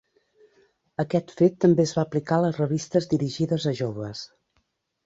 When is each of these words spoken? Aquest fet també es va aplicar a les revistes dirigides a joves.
Aquest 1.03 1.33
fet 1.41 1.59
també 1.65 1.85
es 1.89 1.93
va 1.99 2.07
aplicar 2.07 2.41
a 2.41 2.45
les 2.47 2.59
revistes 2.63 3.11
dirigides 3.15 3.71
a 3.75 3.77
joves. 3.83 4.27